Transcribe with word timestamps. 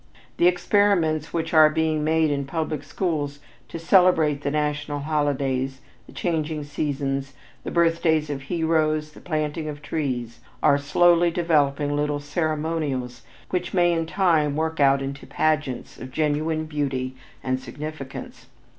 The 0.37 0.47
experiments 0.47 1.31
which 1.31 1.53
are 1.53 1.69
being 1.69 2.03
made 2.03 2.31
in 2.31 2.45
public 2.47 2.81
schools 2.81 3.37
to 3.67 3.77
celebrate 3.77 4.41
the 4.41 4.49
national 4.49 5.01
holidays, 5.01 5.79
the 6.07 6.11
changing 6.11 6.63
seasons, 6.63 7.33
the 7.63 7.69
birthdays 7.69 8.31
of 8.31 8.41
heroes, 8.41 9.11
the 9.11 9.21
planting 9.21 9.69
of 9.69 9.83
trees, 9.83 10.39
are 10.63 10.79
slowly 10.79 11.29
developing 11.29 11.95
little 11.95 12.19
ceremonials 12.19 13.21
which 13.51 13.75
may 13.75 13.93
in 13.93 14.07
time 14.07 14.55
work 14.55 14.79
out 14.79 15.03
into 15.03 15.27
pageants 15.27 15.99
of 15.99 16.09
genuine 16.11 16.65
beauty 16.65 17.15
and 17.43 17.59
significance. 17.59 18.47